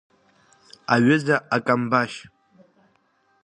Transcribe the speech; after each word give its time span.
Аҩыза 0.93 1.35
акамбашь! 1.55 2.17